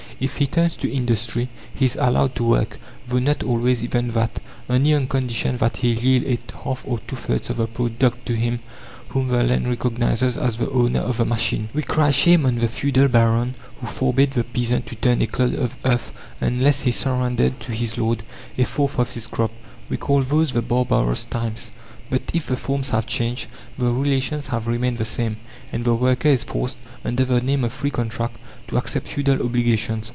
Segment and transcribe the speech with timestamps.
[0.21, 4.39] If he turns to industry, he is allowed to work though not always even that
[4.69, 8.35] only on condition that he yield a half or two thirds of the product to
[8.35, 8.59] him
[9.09, 11.69] whom the land recognizes as the owner of the machine.
[11.73, 15.55] We cry shame on the feudal baron who forbade the peasant to turn a clod
[15.55, 18.21] of earth unless he surrendered to his lord
[18.59, 19.49] a fourth of his crop.
[19.89, 21.71] We called those the barbarous times.
[22.11, 23.47] But if the forms have changed,
[23.77, 25.37] the relations have remained the same,
[25.71, 28.35] and the worker is forced, under the name of free contract,
[28.67, 30.09] to accept feudal obligations.